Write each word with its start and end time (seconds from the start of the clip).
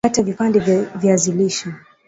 kata 0.05 0.23
vipande 0.23 0.59
vya 0.59 0.81
viazi 0.81 1.31
lishe 1.31 1.69